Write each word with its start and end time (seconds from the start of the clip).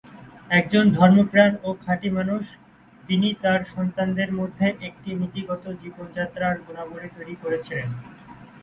একজন 0.51 0.85
ধর্মপ্রাণ 0.91 1.51
ও 1.63 1.69
খাঁটি 1.83 2.09
মানুষ, 2.09 2.43
তিনি 3.03 3.27
তাঁর 3.41 3.61
সন্তানদের 3.65 4.29
মধ্যে 4.33 4.67
একটি 4.81 5.09
নীতিগত 5.21 5.63
জীবনযাত্রার 5.81 6.55
গুণাবলি 6.65 7.09
তৈরি 7.17 7.35
করেছিলেন। 7.43 7.89